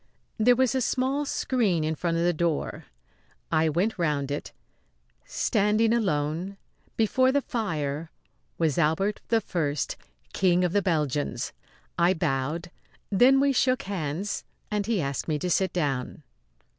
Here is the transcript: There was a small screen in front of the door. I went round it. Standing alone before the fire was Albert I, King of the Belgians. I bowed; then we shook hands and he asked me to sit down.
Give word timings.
There 0.39 0.55
was 0.55 0.73
a 0.73 0.81
small 0.81 1.27
screen 1.27 1.83
in 1.83 1.93
front 1.93 2.17
of 2.17 2.23
the 2.23 2.33
door. 2.33 2.85
I 3.51 3.69
went 3.69 3.99
round 3.99 4.31
it. 4.31 4.51
Standing 5.25 5.93
alone 5.93 6.57
before 6.97 7.31
the 7.31 7.39
fire 7.43 8.09
was 8.57 8.79
Albert 8.79 9.21
I, 9.31 9.75
King 10.33 10.63
of 10.63 10.71
the 10.73 10.81
Belgians. 10.81 11.53
I 11.99 12.15
bowed; 12.15 12.71
then 13.11 13.39
we 13.39 13.53
shook 13.53 13.83
hands 13.83 14.43
and 14.71 14.87
he 14.87 14.99
asked 15.01 15.27
me 15.27 15.37
to 15.37 15.51
sit 15.51 15.71
down. 15.71 16.23